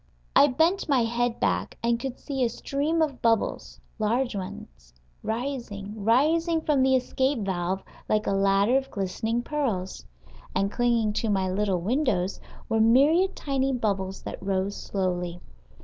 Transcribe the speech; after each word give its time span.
I 0.35 0.47
bent 0.47 0.89
my 0.89 1.03
head 1.03 1.39
back, 1.39 1.77
and 1.83 1.99
could 1.99 2.17
see 2.17 2.43
a 2.43 2.49
stream 2.49 3.03
of 3.03 3.21
bubbles, 3.21 3.79
large 3.99 4.35
ones, 4.35 4.95
rising, 5.21 5.93
rising 6.03 6.61
from 6.61 6.81
the 6.81 6.95
escape 6.95 7.41
valve 7.45 7.83
like 8.09 8.25
a 8.25 8.31
ladder 8.31 8.77
of 8.77 8.89
glistening 8.89 9.43
pearls. 9.43 10.03
And 10.55 10.71
clinging 10.71 11.13
to 11.13 11.29
my 11.29 11.47
little 11.51 11.81
windows 11.81 12.39
were 12.67 12.81
myriad 12.81 13.35
tiny 13.35 13.71
bubbles 13.71 14.23
that 14.23 14.41
rose 14.41 14.75
slowly. 14.75 15.39